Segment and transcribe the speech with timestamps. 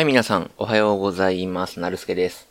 [0.00, 1.78] はい、皆さん、おはようございます。
[1.78, 2.48] なるすけです。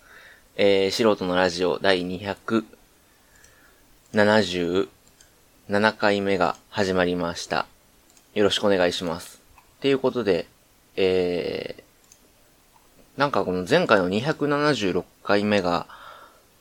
[0.56, 4.88] えー、素人のラジオ第277
[5.98, 7.66] 回目が始まりました。
[8.36, 9.42] よろしくお願いします。
[9.82, 10.46] ということで、
[10.96, 15.88] えー、なんかこの前回の276回目が、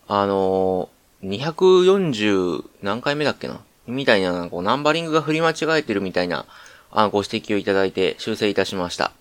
[0.07, 3.61] あのー、240何回目だっけな？
[3.86, 6.46] みたいな、なんかこうナンバリングが振り間違えてるみたいな、
[6.91, 9.12] あご指摘をいただいて修正いたしました。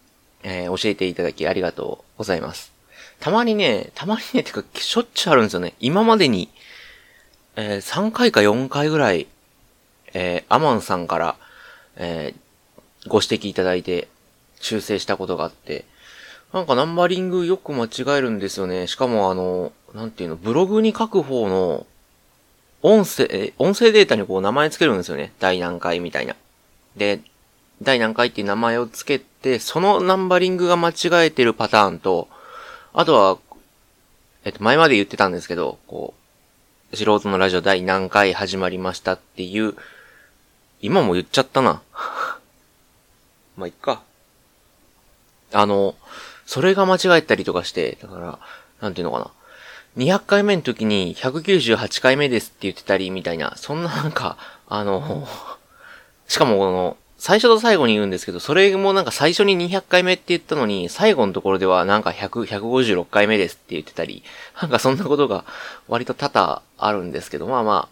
[0.49, 2.71] えー教えていただきありがとうございます。
[3.19, 5.73] たまにね、たまにね、てか、しょっちゅうあるんですよね。
[5.81, 6.49] 今までに、
[7.57, 9.27] えー3回か4回ぐらい、
[10.13, 11.35] えーアマンさんから、
[11.97, 14.07] えーご指摘いただいて、
[14.59, 15.85] 修正したことがあって、
[16.53, 18.87] なんかナンバリングよく間違えるんですよね。
[18.87, 21.85] しかもあの、なんていうの、ブログに書く方の、
[22.83, 25.33] 音声、音声データにこう名前つけるんですよね。
[25.39, 26.35] 第何回みたいな。
[26.95, 27.21] で、
[27.81, 32.27] 第何回っていう名前をつけて、そのナンバリングが間違えてるパターンと、
[32.93, 33.37] あとは、
[34.43, 36.13] えっと、前まで言ってたんですけど、こ
[36.91, 39.75] う、素人のラジオ第何回始まりましたっていう、
[40.81, 41.81] 今も言っちゃったな。
[43.57, 44.01] ま、いっか。
[45.53, 45.95] あの、
[46.45, 48.39] それが間違えたりとかして、だから、
[48.81, 49.31] なんていうのかな。
[49.97, 54.37] 200回目の時に198回目ですって言ってたりみたいな、そんななんか、
[54.67, 55.27] あの、
[56.27, 64.23] しかもこの、最初と最後に言うんですけど、それもなんか最初に200回目って言ったのに、最後のところではなんか100、156回目ですって言ってたり、
[64.61, 65.43] なんかそんなことが
[65.87, 67.89] 割と多々あるんですけど、まあま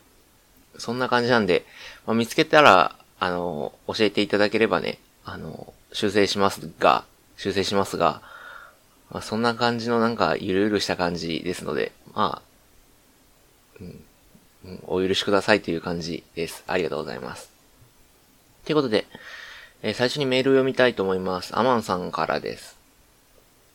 [0.76, 1.66] あ、そんな感じなんで、
[2.06, 7.04] まあ、見つけたら、あの、教えていただければね、あの、修正しますが、
[7.38, 8.22] 修正しますが、
[9.10, 14.04] まあ、そんな感じのなんかゆるゆるした感じですので、まあ、うん、
[14.66, 16.64] うんお許しくださいという感じです。
[16.68, 17.55] ありがとうございます。
[18.66, 19.06] ということで、
[19.84, 21.58] えー最初にメールを読みたいと思います。
[21.58, 22.76] アマンさんからです。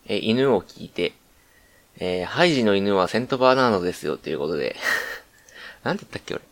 [0.07, 1.13] えー犬を聞いて、
[1.99, 4.77] えーハイジの犬はセントバーナードですよ、ということで。
[5.85, 6.43] なんて言ったっけ、俺。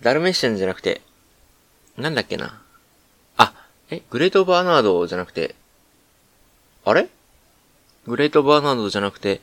[0.00, 1.00] ダルメッシャンじゃなくて、
[1.96, 2.62] なんだっけな。
[3.36, 3.52] あ、
[3.90, 5.56] え、グレートバーナードじゃなくて、
[6.84, 7.08] あれ？
[8.06, 9.40] グレートバーナードじゃなくて、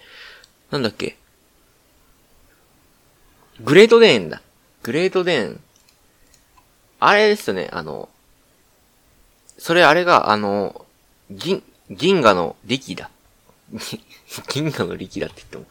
[0.72, 1.18] なんだっけ？
[3.60, 4.42] グレートデーンだ。
[4.84, 5.62] グレートデーン。
[7.00, 8.10] あれですよね、あの、
[9.58, 10.86] それあれが、あの、
[11.30, 13.10] 銀、銀河の力だ。
[14.52, 15.66] 銀河の力だって言っても。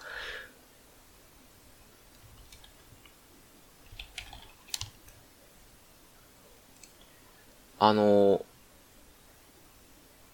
[7.78, 8.44] あの、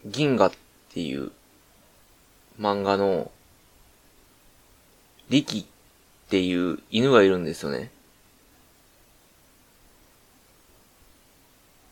[0.04, 0.52] 銀河っ
[0.92, 1.32] ていう
[2.60, 3.30] 漫画の
[5.28, 5.64] 力っ
[6.28, 7.90] ていう犬がいるんですよね。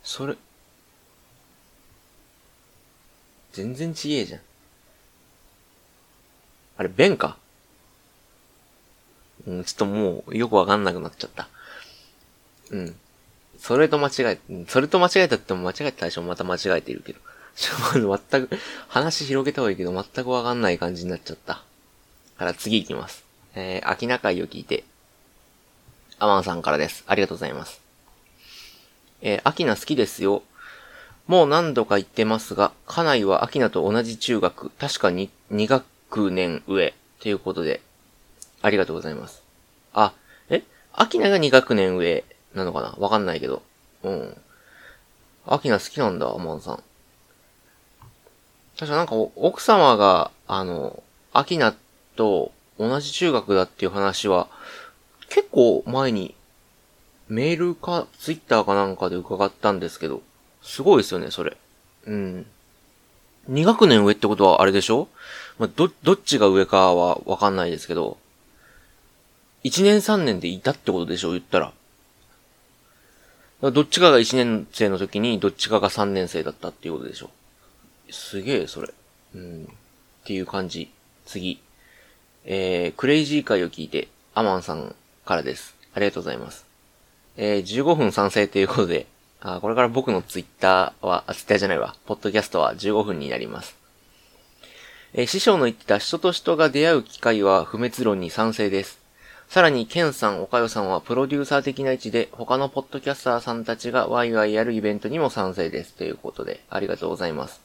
[0.08, 0.36] それ、
[3.52, 4.40] 全然ちげえじゃん。
[6.78, 7.36] あれ、ベンか？
[9.46, 11.46] うん、ちょっともう、よくわかんなくなっちゃった。
[12.70, 12.96] うん。
[13.58, 17.20] それと間違え、それと間違えたっても間違えたでしょまた間違えてるけど。
[17.54, 18.58] ちょ、全く、
[18.88, 21.62] 話広げた方がいいけど、全くわかんない感じになっちゃった。
[22.38, 23.26] から次行きます。
[23.54, 24.84] えー、秋中会を聞いて、
[26.18, 27.04] アマンさんからです。
[27.06, 27.86] ありがとうございます。
[29.20, 30.42] えー、アキナ好きですよ。
[31.26, 37.80] もう何度か言ってますが、家内はアキナと同じ中学、確かに2学年上、ということで、
[38.62, 39.42] ありがとうございます。
[39.92, 40.12] あ、
[40.48, 40.62] え？
[40.92, 42.24] アキナが2学年上
[42.54, 42.94] なのかな？
[42.98, 43.62] わかんないけど。
[44.04, 44.36] うん。
[45.46, 46.82] アキナ好きなんだ、アマンさん。
[48.78, 51.02] 確かなんか奥様が、あの、
[51.32, 51.74] アキナ
[52.16, 54.48] と同じ中学だっていう話は、
[55.28, 56.34] 結構前に
[57.28, 60.22] メールか、ツイッターかなんかで伺ったんですけど、
[60.62, 61.56] すごいですよね、それ。
[62.06, 62.46] うん。
[63.50, 65.08] 2学年上ってことはあれでしょ？
[65.58, 68.18] まあ、ど、どっちが上かはわかんないですけど、
[69.64, 71.32] 1年3年でいたってことでしょ？
[71.32, 71.72] 言ったら。
[73.60, 77.30] らどっちかが1年生の時に、どっちかが3年生だったっていうことでしょ？
[78.10, 78.92] すげえ、それ。
[79.34, 79.64] うん。
[79.64, 79.66] っ
[80.24, 80.90] ていう感じ。
[81.26, 81.60] 次。
[82.44, 85.74] えー、クレイジー会を聞いて、アマンさんからです。
[85.94, 86.67] ありがとうございます。
[87.40, 89.06] えー、15分賛成ということで、
[89.40, 93.76] あこれから僕のツイッターは、あ、ツイッターじゃないわ、ポッドキャストは15分になります。
[95.14, 98.98] えー師匠の言ってた人と人が出会う機会は不滅論に賛成です。
[99.48, 105.94] さらに、ケンさん、岡代さんはプロデューサー的な位置で、他のポッドキャスターさんたちがワイワイやるイベントにも賛成です。
[105.94, 107.60] ということで、ありがとうございます。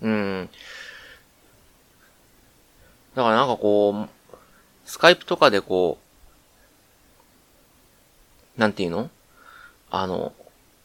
[0.00, 0.48] うーん。
[3.14, 4.08] だからなんかこう、
[4.86, 6.03] スカイプとかでこう、
[8.56, 9.10] なんていうの？
[9.90, 10.32] あの、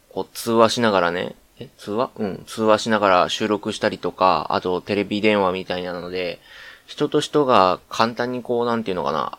[0.10, 2.10] こう通話しながらね、え、通話？
[2.18, 6.39] うん、通話しながら収録したりとか、あとテレビ電話みたいなので、
[6.86, 9.38] 人と人が簡単にこう、なんていうのかな、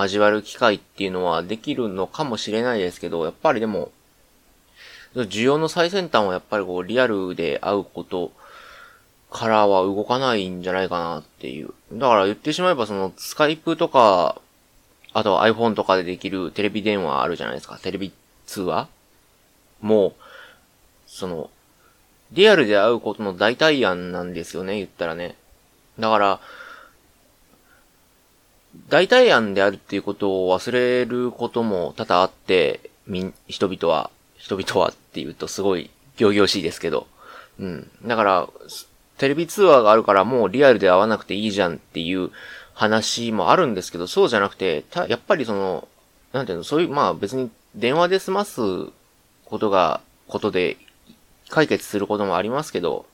[0.00, 3.92] 交わる機会っていうのはできるのかもしれないですけど、やっぱりでも、
[5.14, 8.32] 需要の最先端はやっぱりこう、リアルで会うこと
[9.30, 11.72] からは動かないんじゃないかなっていう。
[11.92, 14.40] だから言ってしまえばその、スカイプとか、
[15.18, 17.76] あと iPhone とかでできるテレビ電話あるじゃないですか。
[17.82, 18.12] テレビ
[18.46, 18.88] 通話？
[19.80, 20.12] もう、
[21.08, 21.50] その、
[22.30, 25.34] リアルで会うことの代替案なんですよね、言ったらね。
[25.98, 26.40] だから、
[28.88, 37.08] 代替案であるっていうことを忘れることも多々あって、み人々は、人々はって言うとすごい行々しいですけど。
[37.58, 37.90] うん。
[38.04, 38.48] だから、
[39.16, 42.30] テレビ通話があるからもうリアルで会わなくていいじゃんっていう
[42.78, 45.88] 話もあるんですけど、そうじゃなくて、た、やっぱりその、
[46.32, 48.60] なんていうの、そういう、まあ別に電話で済ます
[49.44, 50.76] ことが、ことで
[51.48, 53.04] 解決することもありますけど、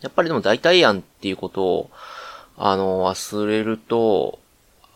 [0.00, 1.90] やっぱりでも代替案っていうことを、
[2.56, 4.40] あの、忘れると、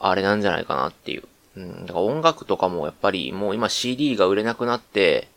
[0.01, 1.23] あれなんじゃないかなっていう。
[1.57, 5.29] うん、だから音楽とかもやっぱりもう今 CD が売れなくなって、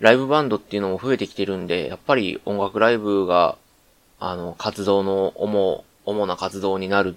[0.00, 3.56] ライブバンドっていうのも増えてきてるんで、やっぱり音楽ライブが、
[4.18, 7.16] あの、活動の主、主な活動になる、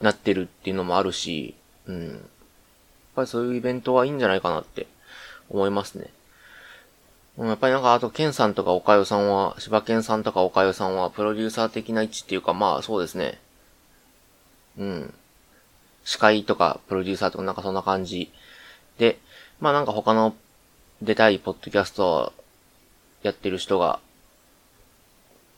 [0.00, 1.54] なってるっていうのもあるし、
[1.86, 2.08] うん。
[2.08, 2.18] やっ
[3.16, 4.86] ぱりそういうイベントはいいんじゃないかなって
[5.50, 6.10] 思いますね。
[7.36, 13.40] うんやっぱりなんか、あと、ケンさんとかおかよさんは、柴犬さんとかおかよさんは、プロデューサー的な位置っていうか、まあ、そうですね。
[14.78, 15.14] うん。
[16.04, 18.30] 司会とか、プロデューサーとか、なんかそんな感じ。
[18.98, 19.18] で、
[19.60, 20.34] まあなんか他の
[21.02, 22.32] 出たいポッドキャスト
[23.22, 23.98] やってる人が、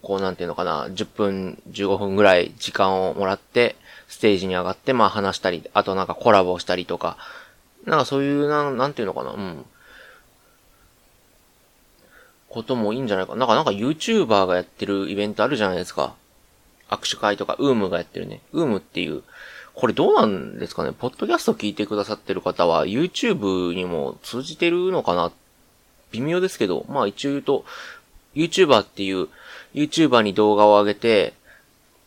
[0.03, 3.77] こうなんていうのかな、10分、15分ぐらい時間をもらって、
[4.09, 7.17] ステージに上がって、まあ話したり、あとなんかコラボしたりとか、
[7.85, 9.65] なんかそういうな、なんていうのかな、うん。
[12.49, 13.45] こともいいんじゃないかな。
[13.45, 16.15] んか、なんか YouTuber がやってるイベントあるじゃないですか。
[16.89, 18.41] 握手会とか、ウームがやってるね。
[18.53, 19.23] ウームっていう、
[19.75, 25.33] これどうなんですかねポッドキャスト聞いてくださってる方は、YouTube にも通じてるのかな
[26.13, 27.65] 微妙ですけど、まあ一応言うと、
[28.35, 29.29] YouTuber っていう、
[29.77, 31.35] YouTuber に動画を上げて、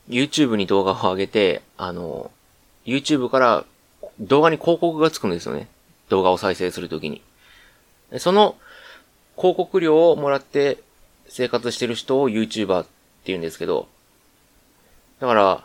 [0.10, 2.32] YouTube に動画を上げて、あの、
[2.86, 3.66] YouTube から
[4.20, 5.68] 動画に広告がつくんですよね。
[6.10, 7.22] 動画を再生するときに。
[8.18, 8.56] その
[9.38, 10.80] 広告料をもらって
[11.28, 12.90] 生活してる人を YouTuber って
[13.26, 13.88] 言うんですけど、
[15.20, 15.64] だから、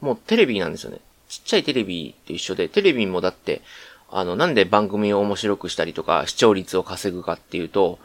[0.00, 0.98] もうテレビなんですよね。
[1.28, 3.62] ちっちゃいテレビと一緒で、テレビもだって、
[4.10, 7.98] あの、なんで番組を面白くしたりとか、視聴率を稼ぐかっていうと、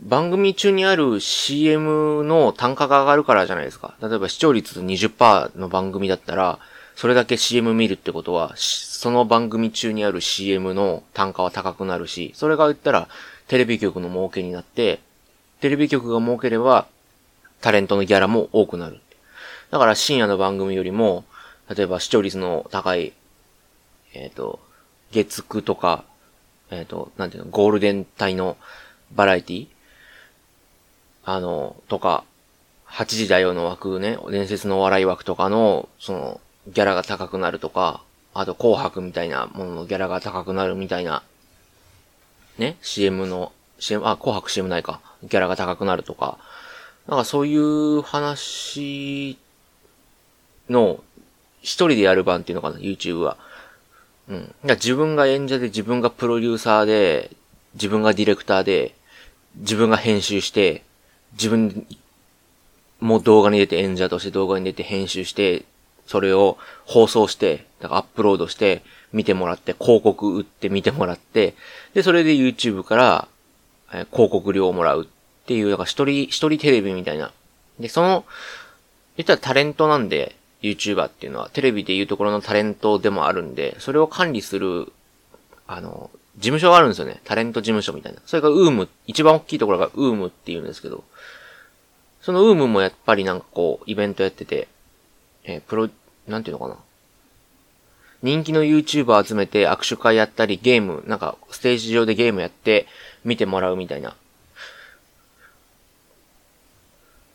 [0.00, 3.94] 番組中にある CM の単価が上がるからじゃないですか。
[4.00, 6.58] 例えば視聴率20%の番組だったら、
[6.96, 13.08] それだけ CM 見るってことは、その番組中にある CM の単価は高くなるし、それが言ったら、
[13.48, 15.00] テレビ局の儲けになって、
[15.60, 16.86] テレビ局が儲ければ、
[17.60, 19.00] タレントのギャラも多くなる。
[19.70, 21.24] だから深夜の番組よりも、
[21.74, 23.12] 例えば視聴率の高い、
[24.14, 24.60] えっ、ー、と、
[25.10, 26.04] 月9とか、
[26.70, 28.56] えっ、ー、と、なんていうの、ゴールデン帯の
[29.12, 29.66] バラエティ
[31.26, 32.24] あの、とか、
[32.88, 38.02] 8時だよの枠ね、伝説のお笑い枠とかの、その、ギャラが高くなるとか、
[38.32, 41.22] あと紅白みたいなもののギャラが高くなるみたいな
[42.58, 45.00] ね、CM の、CM、あ、紅白 CM ないか。
[45.22, 46.38] ギャラが高くなるとか。
[47.06, 49.36] なんかそういう話
[50.70, 51.00] の、
[51.60, 53.36] 一人でやる版っていうのかな、YouTube は。
[54.28, 54.54] うん。
[54.64, 57.30] 自分が演者で、自分がプロデューサーで、
[57.74, 58.94] 自分がディレクターで、
[59.56, 60.82] 自分が編集して、
[61.36, 61.86] 自分
[63.00, 65.64] も動画に出て演者として動画に出て編集して、
[66.06, 71.54] それを放送して、だからアップロードして、見てもらって、広告売って見てもらって、
[71.94, 73.28] で、それで YouTube から、
[73.92, 77.32] え、広告料をもらうっていう、だから一人、一人テレビみたいな。
[77.78, 78.24] で、その、
[79.16, 84.92] 言ったらタレントなんで、YouTuber っていうのは、テレビでいうところのタレントでもあるんで、それを管理する、
[85.66, 87.20] あの、事務所があるんですよね。
[87.24, 88.20] タレント事務所みたいな。
[88.26, 91.04] それが UM、一番大きいところが UM って言うんですけど、
[92.26, 94.66] その UM もやっぱりなんかこう、イベントやってて、
[95.44, 95.88] えー、プロ、
[96.26, 96.76] なんていうのかな。
[98.20, 102.88] 人気の YouTuber 集めて握手会やったりゲーム、なんかステージ上でゲームやって
[103.24, 104.16] 見てもらうみたいな。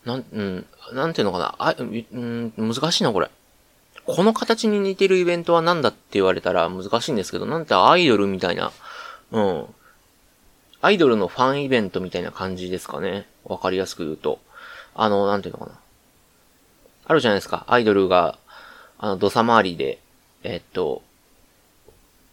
[0.04, 1.56] なん、うん、なんていうのかな。
[1.58, 3.30] あ、うん、難しいな、これ。
[4.06, 8.74] この形に似てるイベントは何だって言われたら難しいんですけど、なんてアイドルみたいな。
[9.32, 9.66] うん。
[10.82, 13.26] アイドルのファンイベントみたいな感じですかね。
[13.46, 14.42] わかりやすく言うと。
[14.96, 15.80] あの、なんていうのかな。
[17.06, 17.66] あるじゃないですか。
[17.68, 18.38] アイドルが、
[18.98, 20.00] あの、土佐回りで、
[20.44, 21.02] えっと、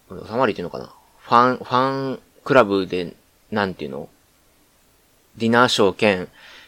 [0.09, 3.13] 収まりっていうのかなファン、ファンクラブで、
[3.51, 4.09] なんていうの？
[5.37, 6.27] ディナーショー兼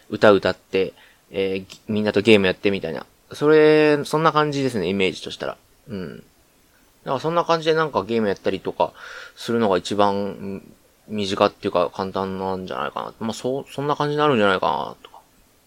[0.09, 0.93] 歌歌って、
[1.29, 3.05] えー、みんなとゲームやってみたいな。
[3.33, 5.57] それ、そんな感じですね、イメージとしたら。
[5.89, 6.17] うん。
[6.17, 8.93] だからそんな感じでなんかゲームやったりとか
[9.35, 10.63] するのが一番
[11.07, 13.13] 身近っていうか簡単なんじゃないかな。
[13.19, 15.10] まあ、そう、そんな感じになるんじゃないかな、と。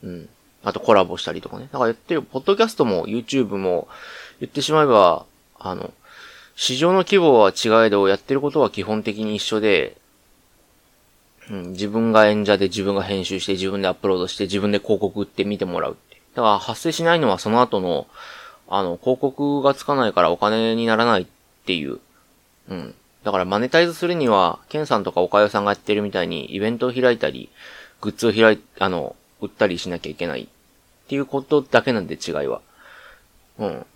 [0.05, 0.29] うん。
[0.63, 1.69] あとコラボしたりとかね。
[1.73, 3.89] だからやってる、ポッドキャストも YouTube も
[4.41, 5.27] 言ってしまえば、
[5.59, 5.93] あの、
[6.57, 9.97] 市場の規模は違えど、やってることは基本的に一緒で、
[11.51, 16.21] うん、自分が演者で自分が編集して自分でアップロードして自分で広告売って見てもらうって。
[16.35, 18.07] だから発生しないのはその後の、
[18.69, 21.27] あの、広告がつかないからお金にならないっ
[21.67, 21.99] ていう。
[22.71, 22.95] うん。
[23.25, 27.51] だからマネタイズするには、ケンさんとかおかよさんがやってるみたいにイベントを開いたり、
[28.01, 30.47] グッズを開い、あの、売ったりしなきゃいけないっ
[31.09, 32.61] ていうことだけなんで違いは。
[33.59, 33.87] うん。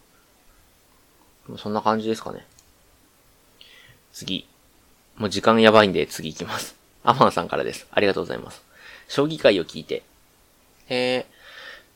[1.56, 2.46] そんな感じですかね。
[4.12, 4.46] 次。
[5.16, 6.76] もう時間やばいんで次行きます。
[7.02, 7.86] アマンさんからです。
[7.90, 8.62] ありがとうございます。
[9.08, 10.02] 将棋界を聞いて。
[10.88, 11.38] えー、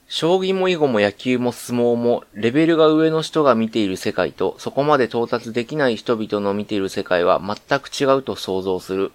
[0.09, 9.13] 将棋も囲碁も野球も相撲も、レベルが上の人が見ている世界と、そこまで到達できない人々の見ている世界は全く違うと想像する。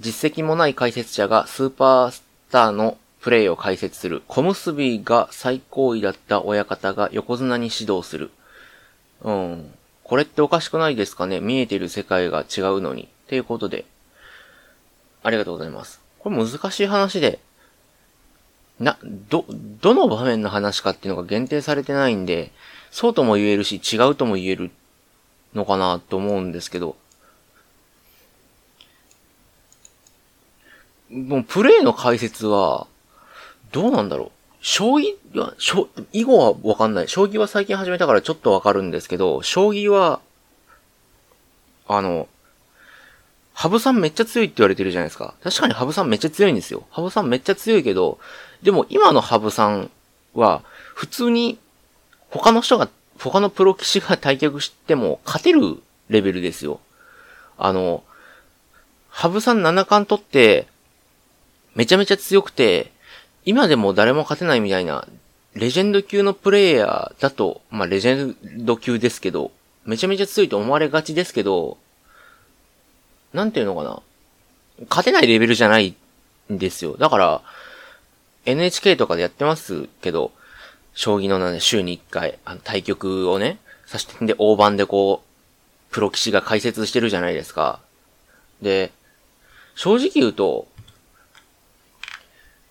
[0.00, 4.22] 実績もない解説者がスーパースターのプレイを解説する。
[4.28, 8.30] 小結びが最高位だった親方が横綱に指導する。
[9.22, 9.74] うん。
[10.04, 11.40] これっておかしくないですかね？
[11.40, 13.04] 見えてる世界が違うのに。
[13.04, 13.84] っていうことで。
[15.22, 16.00] ありがとうございます。
[16.18, 17.38] これ難しい話で、
[18.78, 19.44] な、ど、
[19.82, 22.50] どの場面の話かっていうのが限定されてないんで、
[22.90, 24.70] そうとも言えるし、違うとも言える
[25.52, 26.96] のかなと思うんですけど、
[31.10, 32.86] もうプレイの解説は、
[33.72, 34.30] どうなんだろう。
[34.62, 37.08] 将棋は、将、囲碁はわかんない。
[37.08, 40.20] 将棋は最近始めたからちょっとわかるんですけど、将棋は、
[41.88, 42.28] あの、
[43.54, 45.34] 羽生さんめっちゃ強いって言われてるじゃないですか。
[45.42, 46.84] 確かに羽生さんめっちゃ強いんですよ。
[46.90, 48.18] 羽生さんめっちゃ強いけど、
[48.62, 49.90] でも今の羽生さん
[50.34, 50.62] は、
[50.94, 51.58] 普通に
[52.30, 56.80] 他の人が、他のプロ棋士が対局しても勝てるレベルですよ。
[57.58, 58.02] あの、
[59.08, 60.66] 羽生さん7冠取って、
[61.74, 62.92] めちゃめちゃ強くて、
[63.44, 65.06] 今でも誰も勝てないみたいな、
[65.54, 69.50] レジェンド級のプレイヤーだと、まあレジェンド級ですけど、
[69.84, 71.78] めちゃめちゃ強いと思われがちですけど、
[73.32, 74.02] なんていうのかな。
[74.88, 75.94] 勝てないレベルじゃない
[76.52, 76.96] んですよ。
[76.96, 77.42] だから、
[78.46, 80.32] NHK とかでやってますけど、
[80.94, 87.80] 将棋のなね、週に1回、あの、対局をね、さして、で、大盤でこう、プロ棋士が解説してるじゃないですか。
[88.62, 88.92] で、
[89.74, 90.66] 正直言うと、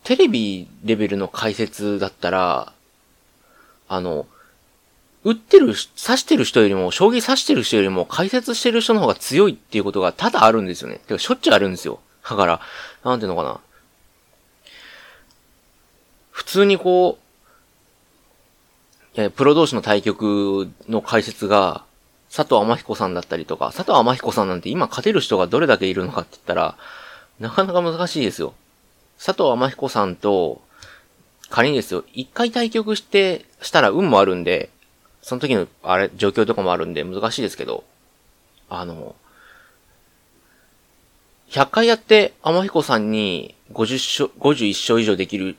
[0.09, 2.73] テレビレベルの解説だったら、
[3.87, 4.25] あの、
[5.23, 10.95] 打ってる、指してる人よりも、将棋指してる人よりも解説してる人の方が強いっていうことが多々あるんですよね。
[10.95, 11.99] てか、しょっちゅうあるんですよ。
[12.27, 12.59] だから、
[13.03, 13.59] なんていうのかな。
[16.31, 17.19] 普通にこ
[19.15, 21.83] う、いや、プロ同士の対局の解説が、
[22.35, 26.77] 佐藤天彦さんだったりとか、佐藤天彦さんなんて今勝てる人がどれだけいるのかって言ったら、
[27.39, 28.55] なかなか難しいですよ。
[29.19, 30.61] 佐藤天彦さんと、
[31.49, 34.69] 仮にですよ、一回対局して、したら運もあるんで、
[35.21, 37.83] その時の、あれ、状況とかもあるんで難しいですけど、
[38.69, 39.15] あの、
[41.49, 45.57] 100回やって、天彦さんに50勝、51勝以上できる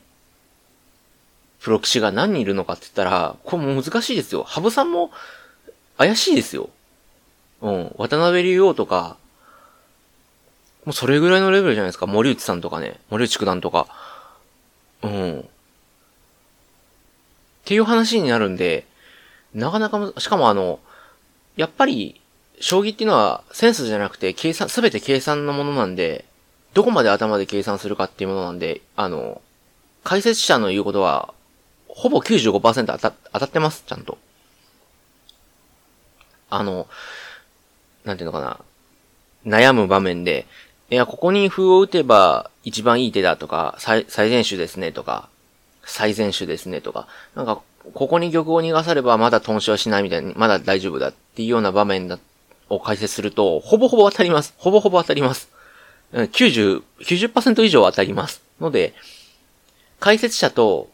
[1.59, 4.43] プロ棋士が何人いるのかって言ったら、これも難しいですよ。
[4.43, 5.11] 羽生さんも
[5.97, 6.69] 怪しいですよ。
[7.61, 7.95] うん。
[7.97, 9.17] 渡辺竜王とか、
[10.85, 12.07] もうそれぐらいのレベルじゃないですか。
[12.07, 12.99] 森内さんとかね。
[13.09, 13.87] 森内九段とか。
[15.03, 15.39] うん。
[15.39, 15.43] っ
[17.65, 18.85] ていう話になるんで、
[19.53, 20.79] なかなかしかもあの、
[21.55, 22.19] やっぱり、
[22.59, 26.25] 将棋っていうのはセンスじゃなくて計算、すべて計算のものなんで、
[26.73, 29.41] どこまで頭で計算するかっていうものなんで、あの、
[30.03, 31.33] 解説者の言うことは、
[31.87, 34.17] ほぼ95%当た当たってます、ちゃんと。
[36.49, 36.87] あの、
[38.05, 38.59] なんていうのかな。
[39.45, 40.45] 悩む場面で、
[40.91, 45.29] いや、ここに歩を打てば一番いい手だとか、最、最善手ですねとか、
[45.85, 47.61] 最善手ですねとか、なんか、
[47.93, 52.19] ここに玉を逃がさればまだ頓死はしないみたいに、まだ大丈夫だっていうような場面だ、
[52.67, 54.53] を解説すると、ほぼほぼ当たります。
[54.57, 55.49] ほぼほぼ当たります。
[56.11, 58.41] 90、90%以上当たります。
[58.59, 58.93] ので、
[60.01, 60.89] 解説者と、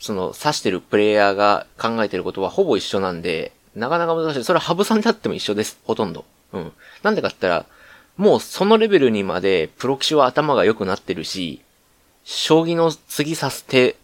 [0.00, 4.44] その、指してるプレイヤーが考えてることはほぼ一緒なんで、なかなか難しい。
[4.44, 5.78] それはハブさんであっても一緒です。
[5.84, 6.24] ほとんど。
[6.54, 6.72] うん。
[7.02, 7.75] なんでかって言ったら、
[8.16, 11.60] もうそのレベルにまでプロ棋士は頭が良くなってるし、
[12.24, 13.96] 将棋の次指す手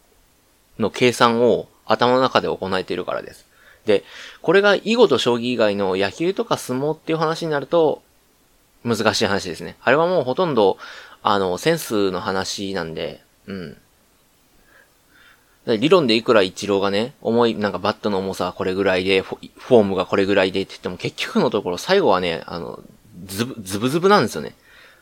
[0.78, 3.47] の計算を頭の中で行えているからです。
[3.87, 4.04] で、
[4.42, 8.02] これが囲碁と将棋以外の野球とか相撲っていう話になると、
[8.85, 9.76] 難しい話ですね。
[9.83, 10.76] あれはもうほとんど、
[11.23, 13.76] あの、センスの話なんで、うん。
[15.66, 22.81] 理論でいくら一郎がね、重い、なんかバットの重さはこれぐらいで、フォームがこれぐらいでって言っても、結局のところ最後はね、あの、
[23.25, 24.55] ズブ、ズブズブなんですよね。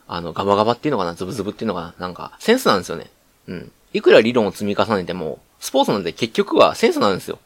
[0.06, 3.10] あの、ガバガバっていうのかな、ズブズブっていうのかな、なんか、センスなんですよね。
[3.46, 3.72] うん。
[3.92, 7.38] いくら理論を積み重ねても、スポーツなんで結局はセンスなんですよ。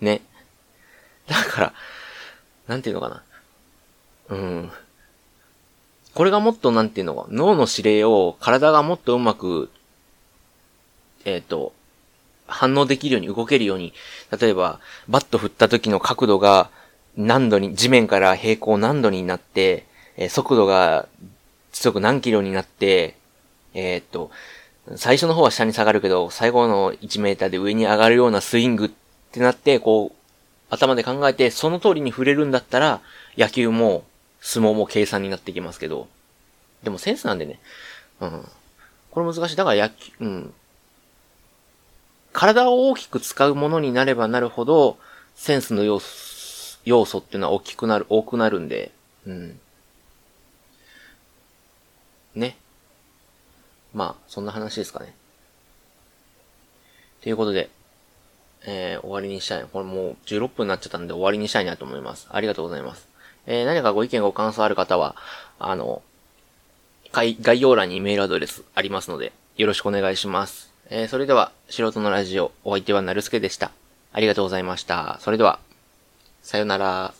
[0.00, 0.22] ね。
[1.28, 1.72] だから、
[2.66, 3.22] なんていうのかな？
[4.30, 4.72] うん。
[6.14, 9.70] これがもっとなんていうのか、脳の指令を体がもっとうまく、
[11.24, 11.72] えっ、ー、と、
[12.46, 13.92] 反応できるように動けるように、
[14.38, 16.70] 例えば、バット振った時の角度が
[17.16, 21.08] 何度に、地面から平行何度になって、えー、速度が
[21.72, 23.16] 時速何キロになって、
[23.74, 24.30] えー、っと、
[24.96, 28.90] 最初の方は下に下がるけど、最後の1メーターで上に上がるようなスイングっ
[29.32, 30.16] てなって、こう、
[30.70, 33.00] 頭で考えて、その通りに触れるんだったら、
[33.36, 34.04] 野球も、
[34.40, 36.06] 相撲も計算になってきますけど、
[36.82, 37.58] でもセンスなんでね、
[38.20, 38.48] うん。
[39.10, 39.56] これ難しい。
[39.56, 40.54] だから野球、うん。
[42.34, 44.98] 体を大きく使うものになればなるほど、
[45.34, 48.92] センスの要素、要素っていうのは大きくなる、多くなるんで、
[49.26, 49.58] うん。
[52.34, 52.56] ね。
[53.92, 55.14] まあ、そんな話ですかね。
[57.22, 57.70] ということで、
[58.66, 59.64] えー、終わりにしたい。
[59.72, 62.26] これもう16分になっちゃったんで終わりにしたいなと思います。
[62.30, 63.08] ありがとうございます。
[63.46, 65.16] えー、何かご意見ご感想ある方は、
[65.58, 66.02] あの、
[67.12, 70.72] 概要欄にメールアドレスありますので、よろしくお願いします。
[70.90, 73.70] えー、それでは、素人のラジオ、お相手はなるすけでした。
[74.12, 75.18] ありがとうございました。
[75.20, 75.60] それでは、
[76.42, 77.14] さよなら。